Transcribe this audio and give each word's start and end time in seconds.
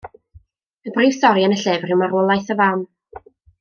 Y 0.89 0.93
brif 0.95 1.13
stori 1.19 1.45
yn 1.51 1.55
y 1.59 1.61
llyfr 1.67 1.95
yw 1.97 2.01
marwolaeth 2.03 2.53
y 2.57 2.61
fam. 2.63 2.87